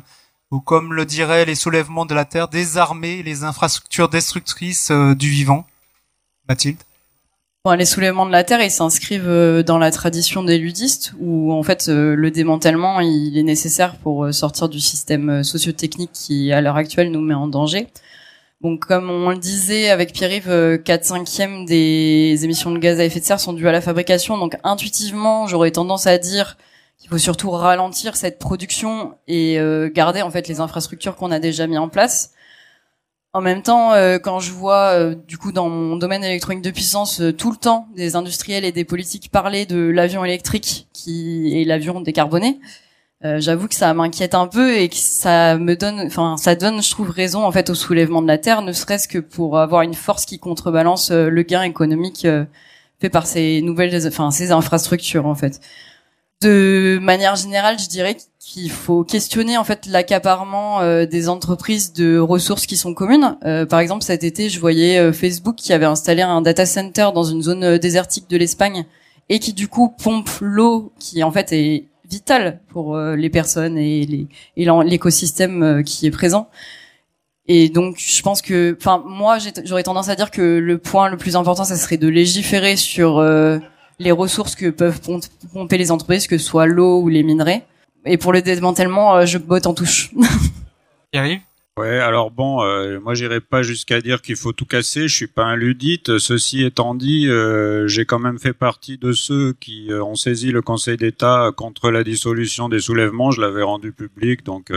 [0.55, 5.29] ou comme le diraient les soulèvements de la Terre, désarmer les infrastructures destructrices euh, du
[5.29, 5.65] vivant
[6.49, 6.77] Mathilde?
[7.63, 11.51] Bon, les soulèvements de la Terre, ils s'inscrivent euh, dans la tradition des ludistes, où
[11.53, 16.77] en fait le démantèlement il est nécessaire pour sortir du système socio-technique qui à l'heure
[16.77, 17.87] actuelle nous met en danger.
[18.61, 23.05] Donc, comme on le disait avec Pierre-Yves, 4 euh, cinquièmes des émissions de gaz à
[23.05, 24.37] effet de serre sont dues à la fabrication.
[24.37, 26.57] Donc, intuitivement, j'aurais tendance à dire
[26.97, 31.39] qu'il faut surtout ralentir cette production et euh, garder en fait les infrastructures qu'on a
[31.39, 32.31] déjà mis en place.
[33.33, 37.21] En même temps, euh, quand je vois du coup dans mon domaine électronique de puissance
[37.37, 41.99] tout le temps des industriels et des politiques parler de l'avion électrique qui est l'avion
[41.99, 42.59] décarboné,
[43.25, 46.83] euh, j'avoue que ça m'inquiète un peu et que ça me donne, enfin, ça donne,
[46.83, 49.81] je trouve, raison en fait au soulèvement de la terre, ne serait-ce que pour avoir
[49.81, 52.45] une force qui contrebalance euh, le gain économique euh,
[52.99, 55.59] fait par ces nouvelles, enfin, ces infrastructures en fait.
[56.45, 62.67] De manière générale, je dirais qu'il faut questionner en fait l'accaparement des entreprises de ressources
[62.67, 63.37] qui sont communes.
[63.67, 67.41] par exemple, cet été, je voyais Facebook qui avait installé un data center dans une
[67.41, 68.85] zone désertique de l'Espagne
[69.29, 73.77] et qui du coup pompe l'eau qui en fait est vital pour euh, les personnes
[73.77, 76.49] et l'écosystème euh, qui est présent.
[77.47, 81.17] Et donc, je pense que, enfin, moi, j'aurais tendance à dire que le point le
[81.17, 83.59] plus important, ça serait de légiférer sur euh,
[83.99, 84.99] les ressources que peuvent
[85.53, 87.65] pomper les entreprises, que ce soit l'eau ou les minerais.
[88.05, 90.11] Et pour le démantèlement, je botte en touche.
[91.13, 91.39] arrive
[91.77, 95.09] Ouais, alors bon, euh, moi j'irai pas jusqu'à dire qu'il faut tout casser.
[95.09, 96.19] Je suis pas un ludite.
[96.19, 100.51] Ceci étant dit, euh, j'ai quand même fait partie de ceux qui euh, ont saisi
[100.51, 103.31] le Conseil d'État contre la dissolution des soulèvements.
[103.31, 104.71] Je l'avais rendu public, donc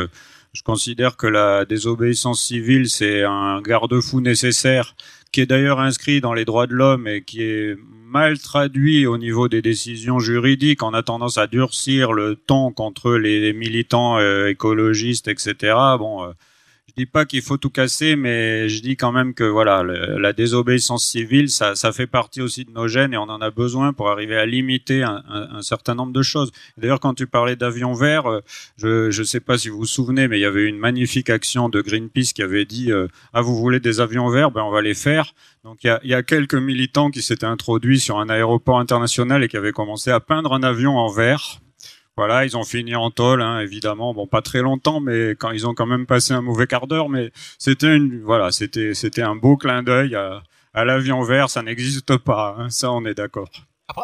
[0.52, 4.96] je considère que la désobéissance civile c'est un garde-fou nécessaire,
[5.31, 7.76] qui est d'ailleurs inscrit dans les droits de l'homme et qui est
[8.09, 10.83] mal traduit au niveau des décisions juridiques.
[10.83, 15.75] On a tendance à durcir le ton contre les militants écologistes, etc.
[15.99, 16.33] Bon
[16.98, 21.06] dis pas qu'il faut tout casser, mais je dis quand même que voilà, la désobéissance
[21.06, 24.11] civile, ça, ça, fait partie aussi de nos gènes et on en a besoin pour
[24.11, 26.50] arriver à limiter un, un, certain nombre de choses.
[26.76, 28.40] D'ailleurs, quand tu parlais d'avions verts, euh,
[28.78, 31.68] je ne sais pas si vous vous souvenez, mais il y avait une magnifique action
[31.68, 34.82] de Greenpeace qui avait dit euh, ah vous voulez des avions verts, ben on va
[34.82, 35.34] les faire.
[35.62, 39.44] Donc il y a, y a, quelques militants qui s'étaient introduits sur un aéroport international
[39.44, 41.61] et qui avaient commencé à peindre un avion en vert
[42.18, 44.12] voilà, ils ont fini en tôle, hein, évidemment.
[44.12, 47.09] Bon, pas très longtemps, mais quand ils ont quand même passé un mauvais quart d'heure,
[47.09, 50.42] mais c'était une, voilà, c'était, c'était un beau clin d'œil à,
[50.74, 51.48] à l'avion vert.
[51.48, 53.48] Ça n'existe pas, hein, ça, on est d'accord.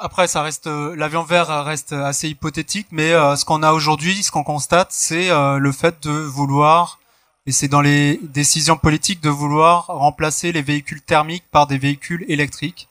[0.00, 4.22] Après, ça reste, euh, l'avion vert reste assez hypothétique, mais euh, ce qu'on a aujourd'hui,
[4.22, 7.00] ce qu'on constate, c'est euh, le fait de vouloir,
[7.46, 12.24] et c'est dans les décisions politiques de vouloir remplacer les véhicules thermiques par des véhicules
[12.28, 12.88] électriques,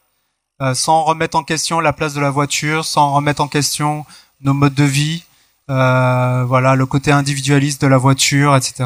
[0.73, 4.05] sans remettre en question la place de la voiture, sans remettre en question
[4.43, 5.23] nos modes de vie,
[5.69, 8.85] euh, voilà, le côté individualiste de la voiture, etc.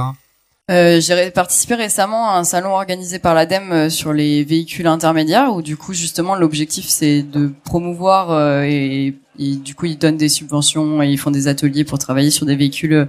[0.69, 5.53] Euh, j'ai participé récemment à un salon organisé par l'ADEME euh, sur les véhicules intermédiaires
[5.53, 10.27] où du coup justement l'objectif c'est de promouvoir euh, et, du coup ils donnent des
[10.27, 13.07] subventions et ils font des ateliers pour travailler sur des véhicules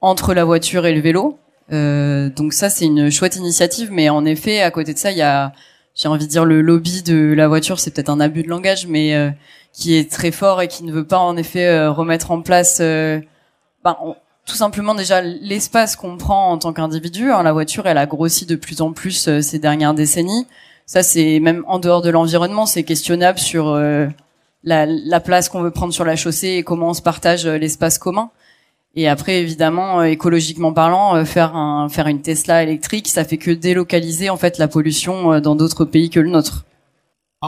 [0.00, 1.38] entre la voiture et le vélo.
[1.70, 5.18] Euh, donc ça c'est une chouette initiative mais en effet à côté de ça il
[5.18, 5.52] y a
[5.94, 8.88] j'ai envie de dire le lobby de la voiture c'est peut-être un abus de langage
[8.88, 9.14] mais
[9.76, 12.78] qui est très fort et qui ne veut pas en effet euh, remettre en place
[12.80, 13.20] euh,
[13.84, 13.94] ben,
[14.46, 17.30] tout simplement déjà l'espace qu'on prend en tant qu'individu.
[17.30, 20.46] Hein, la voiture, elle a grossi de plus en plus euh, ces dernières décennies.
[20.86, 23.74] Ça, c'est même en dehors de l'environnement, c'est questionnable sur
[24.62, 27.98] la, la, place qu'on veut prendre sur la chaussée et comment on se partage l'espace
[27.98, 28.30] commun.
[28.94, 34.30] Et après, évidemment, écologiquement parlant, faire un, faire une Tesla électrique, ça fait que délocaliser
[34.30, 36.64] en fait la pollution dans d'autres pays que le nôtre.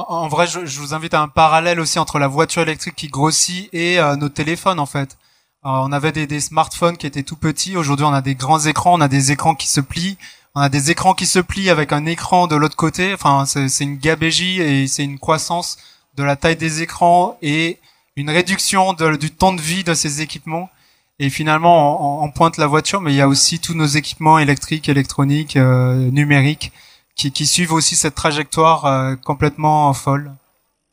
[0.09, 3.69] En, vrai, je, vous invite à un parallèle aussi entre la voiture électrique qui grossit
[3.73, 5.17] et euh, nos téléphones en fait.
[5.63, 7.77] on avait des, des, smartphones qui étaient tout petits.
[7.77, 10.19] Aujourd'hui, on a des grands écrans, on a des écrans qui se plient,
[10.55, 13.15] on a des écrans qui se plient avec un écran de l'autre côté.
[13.15, 15.79] Enfin, c'est une gabégie et c'est une croissance
[16.17, 17.79] de la taille des écrans et
[18.17, 20.69] une réduction de, du temps de vie de ces équipements.
[21.21, 24.89] Et finalement, on, pointe la voiture, mais il y a aussi tous nos équipements électriques,
[24.89, 26.73] électroniques, euh, numériques
[27.19, 30.33] qui, qui, suivent aussi cette trajectoire euh, complètement folle.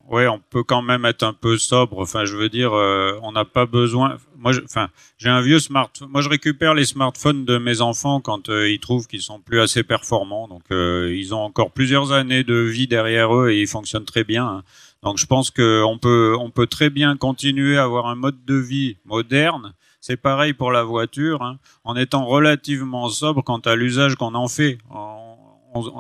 [0.10, 2.00] ouais, on peut quand même être un peu sobre.
[2.00, 4.18] Enfin, je veux dire, euh, on n'a pas besoin.
[4.38, 6.10] Moi, enfin, j'ai un vieux smartphone.
[6.10, 9.62] Moi, je récupère les smartphones de mes enfants quand euh, ils trouvent qu'ils sont plus
[9.62, 10.48] assez performants.
[10.48, 14.24] Donc, euh, ils ont encore plusieurs années de vie derrière eux et ils fonctionnent très
[14.24, 14.46] bien.
[14.48, 14.64] Hein.
[15.04, 18.56] Donc, je pense qu'on peut, on peut très bien continuer à avoir un mode de
[18.56, 19.74] vie moderne.
[20.02, 24.48] C'est pareil pour la voiture, hein, en étant relativement sobre quant à l'usage qu'on en
[24.48, 24.78] fait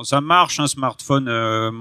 [0.03, 1.27] ça marche un smartphone.
[1.27, 1.71] Euh,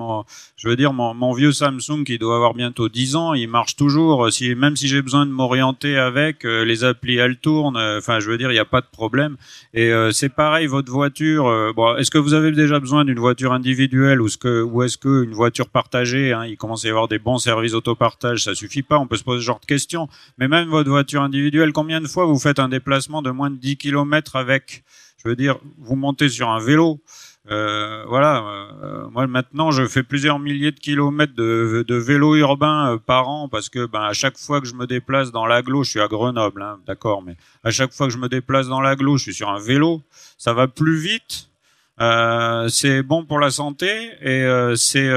[0.57, 4.31] je veux dire, mon, vieux Samsung qui doit avoir bientôt 10 ans, il marche toujours.
[4.33, 7.77] Si, même si j'ai besoin de m'orienter avec, euh, les applis elles tournent.
[7.77, 9.37] Euh, enfin, je veux dire, il n'y a pas de problème.
[9.73, 11.73] Et c'est pareil, votre voiture.
[11.75, 14.99] bon, est-ce que vous avez déjà besoin d'une voiture individuelle ou est-ce que, ou est-ce
[14.99, 18.55] que une voiture partagée hein, Il commence à y avoir des bons services autopartage, ça
[18.55, 18.99] suffit pas.
[18.99, 20.09] On peut se poser ce genre de questions.
[20.39, 23.57] Mais même votre voiture individuelle, combien de fois vous faites un déplacement de moins de
[23.57, 24.85] 10 km avec?
[25.25, 27.01] Je veux dire, vous montez sur un vélo.
[27.51, 28.43] Euh, voilà,
[28.83, 33.29] euh, moi maintenant je fais plusieurs milliers de kilomètres de, de vélo urbain euh, par
[33.29, 36.01] an parce que ben à chaque fois que je me déplace dans l'aglo, je suis
[36.01, 39.25] à Grenoble, hein, d'accord, mais à chaque fois que je me déplace dans l'aglo, je
[39.25, 40.01] suis sur un vélo,
[40.39, 41.51] ça va plus vite,
[42.01, 43.91] euh, c'est bon pour la santé
[44.23, 45.11] et c'est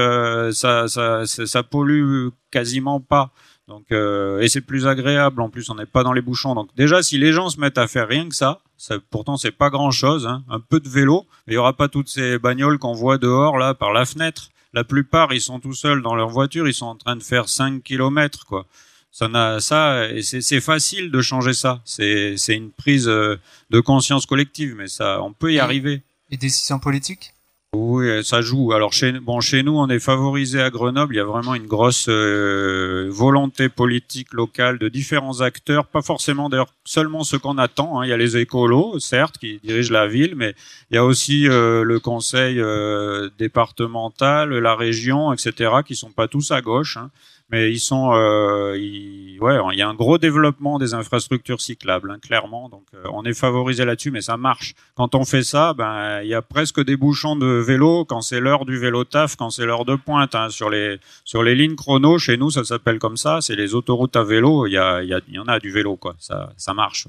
[0.52, 3.30] ça, ça, ça pollue quasiment pas.
[3.68, 6.54] Donc et c'est plus agréable en plus, on n'est pas dans les bouchons.
[6.54, 9.50] Donc déjà si les gens se mettent à faire rien que ça ça, pourtant, c'est
[9.50, 10.26] pas grand-chose.
[10.26, 10.44] Hein.
[10.48, 11.26] Un peu de vélo.
[11.48, 14.50] Il y aura pas toutes ces bagnoles qu'on voit dehors là par la fenêtre.
[14.72, 16.68] La plupart, ils sont tout seuls dans leur voiture.
[16.68, 18.66] Ils sont en train de faire 5 kilomètres, quoi.
[19.10, 21.80] Ça, n'a, ça, c'est facile de changer ça.
[21.84, 23.36] C'est, c'est une prise euh,
[23.70, 26.02] de conscience collective, mais ça, on peut y arriver.
[26.30, 27.32] Et décisions politiques?
[27.74, 28.72] Oui, ça joue.
[28.72, 31.14] Alors chez bon chez nous, on est favorisé à Grenoble.
[31.14, 36.48] Il y a vraiment une grosse euh, volonté politique locale de différents acteurs, pas forcément
[36.48, 38.00] d'ailleurs seulement ceux qu'on attend.
[38.00, 38.06] Hein.
[38.06, 40.54] Il y a les écolos, certes, qui dirigent la ville, mais
[40.90, 46.26] il y a aussi euh, le conseil euh, départemental, la région, etc., qui sont pas
[46.26, 46.96] tous à gauche.
[46.96, 47.10] Hein
[47.50, 52.18] mais ils sont, euh, ouais, il y a un gros développement des infrastructures cyclables, hein,
[52.20, 52.68] clairement.
[52.68, 54.74] Donc, euh, on est favorisé là-dessus, mais ça marche.
[54.94, 58.40] Quand on fait ça, ben, il y a presque des bouchons de vélo quand c'est
[58.40, 60.34] l'heure du vélo taf, quand c'est l'heure de pointe.
[60.34, 63.40] Hein, sur les sur les lignes chrono, chez nous, ça s'appelle comme ça.
[63.40, 64.66] C'est les autoroutes à vélo.
[64.66, 66.14] Il y a, il y, y en a du vélo, quoi.
[66.18, 67.06] Ça, ça marche.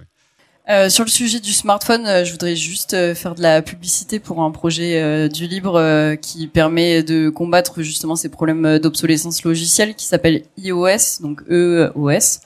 [0.70, 4.20] Euh, sur le sujet du smartphone, euh, je voudrais juste euh, faire de la publicité
[4.20, 10.06] pour un projet du libre qui permet de combattre justement ces problèmes d'obsolescence logicielle qui
[10.06, 12.42] s'appelle iOS, donc EOS,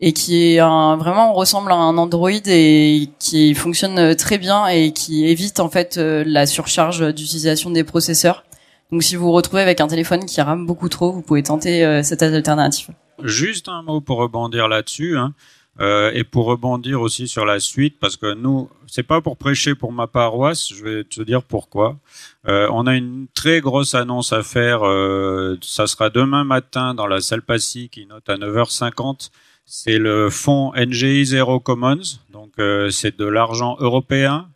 [0.00, 5.26] et qui est vraiment ressemble à un Android et qui fonctionne très bien et qui
[5.26, 8.44] évite en fait la surcharge d'utilisation des processeurs.
[8.90, 12.02] Donc si vous vous retrouvez avec un téléphone qui rame beaucoup trop, vous pouvez tenter
[12.02, 12.88] cette alternative.
[13.22, 15.16] Juste un mot pour rebondir là-dessus.
[15.16, 15.34] Hein.
[15.80, 19.74] Euh, et pour rebondir aussi sur la suite, parce que nous, c'est pas pour prêcher
[19.74, 21.98] pour ma paroisse, je vais te dire pourquoi.
[22.46, 24.86] Euh, on a une très grosse annonce à faire.
[24.86, 29.30] Euh, ça sera demain matin dans la salle Passy qui note à 9h50.
[29.64, 34.50] C'est le fonds NGI Zero Commons, donc euh, c'est de l'argent européen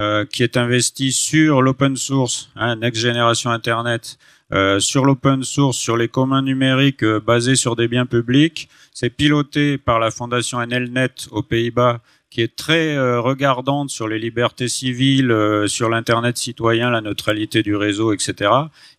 [0.00, 4.16] euh, qui est investi sur l'open source, hein, Next Generation Internet,
[4.52, 8.68] euh, sur l'open source, sur les communs numériques basés sur des biens publics
[9.00, 14.18] c'est piloté par la fondation NLNet aux Pays-Bas, qui est très euh, regardante sur les
[14.18, 18.50] libertés civiles, euh, sur l'internet citoyen, la neutralité du réseau, etc.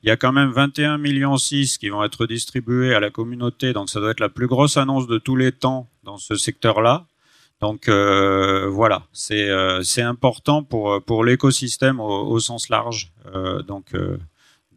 [0.01, 3.73] Il y a quand même 21 millions 6 qui vont être distribués à la communauté,
[3.73, 7.05] donc ça doit être la plus grosse annonce de tous les temps dans ce secteur-là.
[7.59, 9.49] Donc euh, voilà, c'est
[9.83, 13.11] c'est important pour pour l'écosystème au, au, sens large.
[13.67, 13.87] donc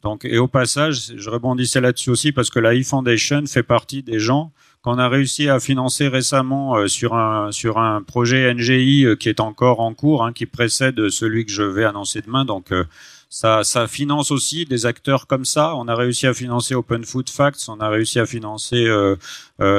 [0.02, 4.18] donc et au passage, je rebondissais là-dessus aussi parce que la e-Foundation fait partie des
[4.18, 9.16] gens qu'on a réussi à financer récemment euh, sur un sur un projet NGI euh,
[9.16, 12.44] qui est encore en cours, hein, qui précède celui que je vais annoncer demain.
[12.44, 12.84] Donc euh,
[13.30, 15.76] ça, ça finance aussi des acteurs comme ça.
[15.76, 18.86] On a réussi à financer Open Food Facts, on a réussi à financer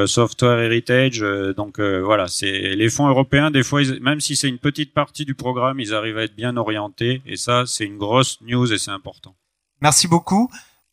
[0.07, 1.19] Software Heritage.
[1.55, 3.51] donc voilà, c'est les fonds européens.
[3.51, 6.57] Des fois, même si c'est une petite partie du programme, ils arrivent à être bien
[6.57, 7.21] orientés.
[7.27, 9.35] Et ça, c'est une grosse news et c'est important.
[9.81, 10.49] Merci beaucoup.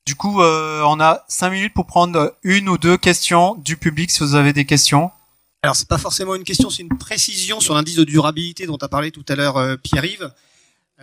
[0.06, 4.10] Du coup, euh, on a cinq minutes pour prendre une ou deux questions du public
[4.10, 5.10] si vous avez des questions.
[5.62, 8.88] Alors, c'est pas forcément une question, c'est une précision sur l'indice de durabilité dont a
[8.88, 10.32] parlé tout à l'heure euh, Pierre-Yves.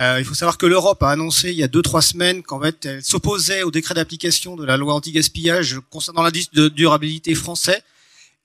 [0.00, 2.60] Euh, il faut savoir que l'Europe a annoncé il y a deux trois semaines qu'en
[2.60, 7.82] fait elle s'opposait au décret d'application de la loi anti-gaspillage concernant l'indice de durabilité français.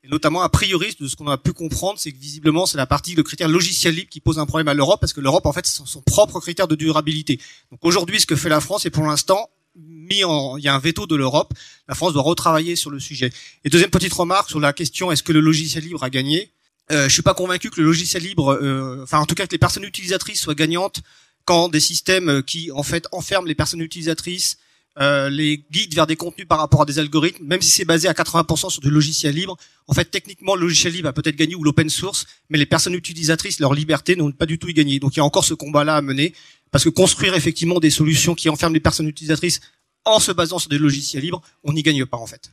[0.04, 2.86] Et notamment, a priori, de ce qu'on a pu comprendre, c'est que visiblement, c'est la
[2.86, 5.54] partie de critère logiciel libre qui pose un problème à l'Europe, parce que l'Europe, en
[5.54, 7.40] fait, c'est son propre critère de durabilité.
[7.72, 10.76] Donc aujourd'hui, ce que fait la France, est pour l'instant, mis en, il y a
[10.76, 11.54] un veto de l'Europe.
[11.88, 13.32] La France doit retravailler sur le sujet.
[13.64, 16.52] Et deuxième petite remarque sur la question est-ce que le logiciel libre a gagné?
[16.92, 19.52] Euh, Je suis pas convaincu que le logiciel libre, euh, enfin en tout cas que
[19.52, 21.02] les personnes utilisatrices soient gagnantes
[21.46, 24.58] quand des systèmes qui en fait enferment les personnes utilisatrices
[25.00, 28.08] euh, les guides vers des contenus par rapport à des algorithmes, même si c'est basé
[28.08, 29.58] à 80% sur du logiciel libre.
[29.88, 32.94] En fait, techniquement, le logiciel libre a peut-être gagné ou l'open source, mais les personnes
[32.94, 35.00] utilisatrices, leur liberté n'ont pas du tout y gagné.
[35.00, 36.34] Donc il y a encore ce combat-là à mener,
[36.72, 39.62] parce que construire effectivement des solutions qui enferment les personnes utilisatrices
[40.06, 42.52] en se basant sur des logiciels libres, on n'y gagne pas en fait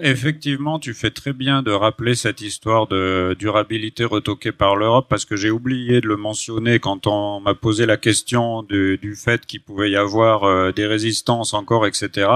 [0.00, 5.24] effectivement, tu fais très bien de rappeler cette histoire de durabilité retoquée par l'Europe parce
[5.24, 9.60] que j'ai oublié de le mentionner quand on m'a posé la question du, fait qu'il
[9.60, 12.30] pouvait y avoir euh, des résistances encore, etc.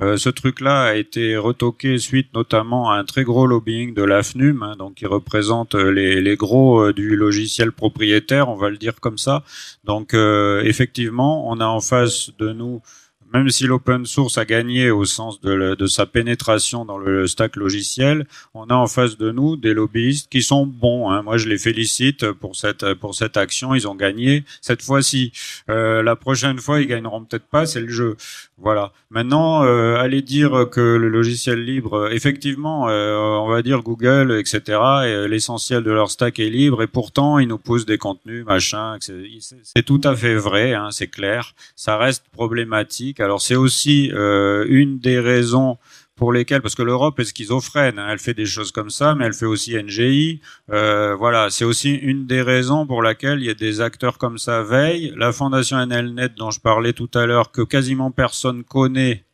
[0.00, 4.62] Euh, ce truc-là a été retoqué suite notamment à un très gros lobbying de l'AFNUM,
[4.62, 9.00] hein, donc qui représente les, les gros euh, du logiciel propriétaire, on va le dire
[9.00, 9.42] comme ça.
[9.84, 12.82] Donc effectivement, on a en face de nous
[13.32, 17.56] même si l'open source a gagné au sens de, de, sa pénétration dans le stack
[17.56, 21.10] logiciel, on a en face de nous des lobbyistes qui sont bons.
[21.10, 21.22] Hein.
[21.22, 23.74] Moi, je les félicite pour cette pour cette action.
[23.74, 25.32] Ils ont gagné cette fois-ci.
[25.68, 27.66] Euh, la prochaine fois, ils gagneront peut-être pas.
[27.66, 28.16] C'est le jeu.
[28.56, 28.92] Voilà.
[29.10, 34.78] Maintenant, euh, aller dire que le logiciel libre, effectivement, euh, on va dire Google, etc.
[35.28, 38.96] L'essentiel de leur stack est libre et pourtant ils nous poussent des contenus, machin.
[39.62, 40.74] C'est tout à fait vrai.
[40.74, 41.54] Hein, c'est clair.
[41.76, 45.78] Ça reste problématique alors c'est aussi euh, une des raisons
[46.18, 49.24] pour lesquelles, parce que l'Europe est schizophrène, hein, elle fait des choses comme ça, mais
[49.26, 50.40] elle fait aussi NGI.
[50.70, 54.36] Euh, voilà, c'est aussi une des raisons pour laquelle il y a des acteurs comme
[54.36, 55.14] ça veillent.
[55.16, 59.24] La fondation NLNet dont je parlais tout à l'heure, que quasiment personne connaît,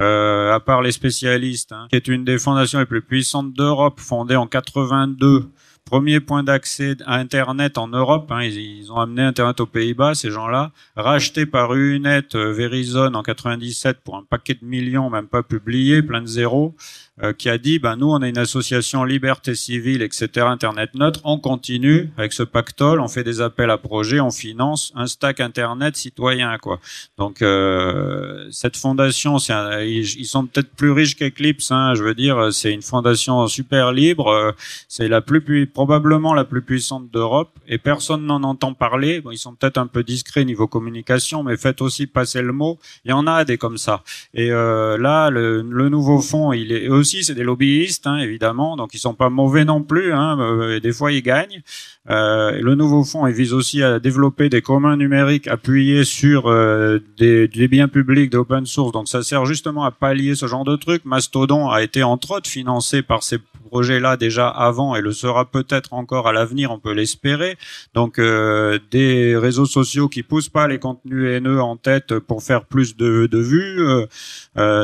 [0.00, 4.00] euh, à part les spécialistes, hein, qui est une des fondations les plus puissantes d'Europe,
[4.00, 5.50] fondée en 82
[5.92, 8.32] premier point d'accès à Internet en Europe.
[8.32, 13.22] Hein, ils, ont amené Internet aux Pays-Bas, ces gens-là, racheté par Unet, euh, Verizon en
[13.22, 16.74] 97 pour un paquet de millions, même pas publié, plein de zéros.
[17.20, 21.20] Euh, qui a dit, ben nous, on est une association liberté civile, etc., Internet neutre,
[21.24, 25.40] on continue avec ce pactole, on fait des appels à projets, on finance un stack
[25.40, 26.80] Internet citoyen, quoi.
[27.18, 29.52] Donc euh, cette fondation, c'est
[29.86, 34.28] ils, sont peut-être plus riches qu'Eclipse, hein, je veux dire, c'est une fondation super libre,
[34.28, 34.52] euh,
[34.88, 39.20] c'est la plus probablement la plus puissante d'Europe, et personne n'en entend parler.
[39.20, 42.78] Bon, ils sont peut-être un peu discrets niveau communication, mais faites aussi passer le mot.
[43.04, 44.02] Il y en a des comme ça.
[44.32, 48.76] Et euh, là, le, le nouveau fonds, il est aussi, c'est des lobbyistes, hein, évidemment,
[48.76, 50.12] donc ils sont pas mauvais non plus.
[50.12, 51.62] Hein, euh, des fois, ils gagnent.
[52.10, 57.68] Euh, le nouveau fonds, vise aussi à développer des communs numériques appuyés sur euh, des,
[57.68, 58.92] biens publics, des open source.
[58.92, 61.04] Donc, ça sert justement à pallier ce genre de trucs.
[61.04, 63.38] Mastodon a été entre autres financé par ces
[63.70, 67.56] projets-là déjà avant et le sera peut-être encore à l'avenir, on peut l'espérer.
[67.94, 72.64] Donc, euh, des réseaux sociaux qui poussent pas les contenus haineux en tête pour faire
[72.64, 73.80] plus de, de vues,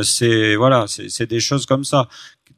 [0.04, 2.08] c'est voilà, c'est des choses comme ça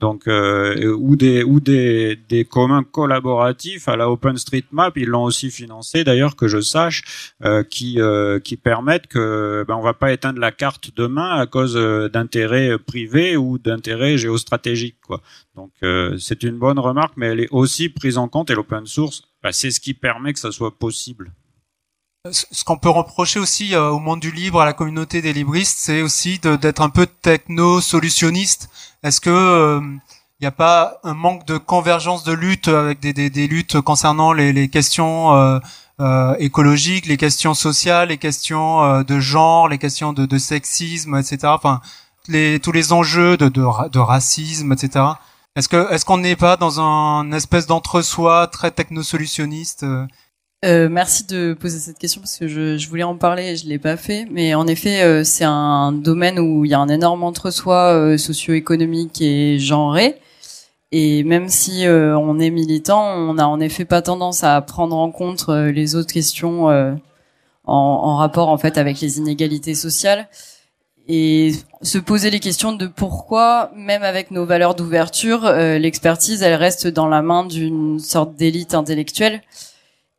[0.01, 5.51] donc euh, ou des ou des, des communs collaboratifs à la OpenStreetMap, ils l'ont aussi
[5.51, 10.13] financé d'ailleurs que je sache, euh, qui euh, qui permettent que ben, on va pas
[10.13, 11.75] éteindre la carte demain à cause
[12.13, 15.21] d'intérêts privés ou d'intérêts géostratégiques quoi.
[15.55, 15.73] Donc
[16.19, 19.53] c'est une bonne remarque, mais elle est aussi prise en compte et l'open source, ben,
[19.53, 21.33] c'est ce qui permet que ça soit possible.
[22.31, 26.03] Ce qu'on peut reprocher aussi au monde du libre, à la communauté des libristes, c'est
[26.03, 28.69] aussi d'être un peu techno-solutionniste
[29.03, 29.81] est-ce que il euh,
[30.41, 34.33] n'y a pas un manque de convergence de lutte avec des, des, des luttes concernant
[34.35, 35.59] les, les questions euh,
[36.01, 41.17] euh, écologiques, les questions sociales, les questions euh, de genre, les questions de, de sexisme,
[41.17, 41.39] etc.
[41.45, 41.81] Enfin,
[42.29, 45.07] les, tous les enjeux de, de, de racisme, etc.
[45.57, 49.87] Est-ce que est-ce qu'on n'est pas dans un espèce d'entre-soi très technosolutionniste
[50.63, 53.67] euh, merci de poser cette question parce que je, je voulais en parler et je
[53.67, 54.27] l'ai pas fait.
[54.31, 58.19] Mais en effet, euh, c'est un domaine où il y a un énorme entre-soi euh,
[58.19, 60.21] socio-économique et genré.
[60.93, 64.97] Et même si euh, on est militant, on n'a en effet pas tendance à prendre
[64.97, 66.99] en compte les autres questions en,
[67.67, 70.29] en, rapport en fait avec les inégalités sociales
[71.07, 71.53] et
[71.83, 77.07] se poser les questions de pourquoi, même avec nos valeurs d'ouverture, l'expertise elle reste dans
[77.07, 79.43] la main d'une sorte d'élite intellectuelle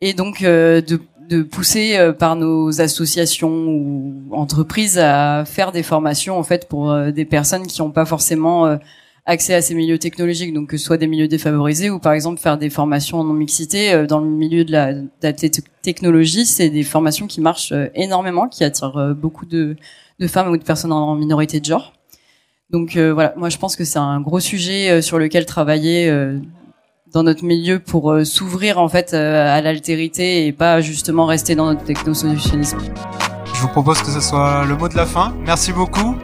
[0.02, 0.99] et donc euh, de,
[1.30, 6.91] de, pousser euh, par nos associations ou entreprises à faire des formations en fait pour
[6.91, 8.80] euh, des personnes qui n'ont pas forcément
[9.28, 12.41] accès à ces milieux technologiques, donc que ce soit des milieux défavorisés ou par exemple
[12.41, 15.34] faire des formations en non mixité dans le milieu de la, de la
[15.84, 19.76] technologie, c'est des formations qui marchent énormément, qui attirent beaucoup de,
[20.20, 21.93] de femmes ou de personnes en minorité de genre.
[22.72, 26.12] Donc voilà, moi je pense que c'est un gros sujet sur lequel travailler
[27.14, 31.55] dans notre milieu pour euh, s'ouvrir en fait euh, à l'altérité et pas justement rester
[31.55, 32.78] dans notre technosolutionnisme.
[33.53, 35.34] Je vous propose que ce soit le mot de la fin.
[35.45, 36.16] Merci beaucoup.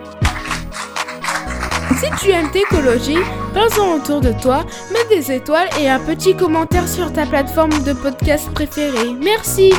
[1.97, 3.17] Si tu aimes l'écologie,
[3.53, 7.93] parle-en autour de toi, mets des étoiles et un petit commentaire sur ta plateforme de
[7.93, 9.13] podcast préférée.
[9.21, 9.73] Merci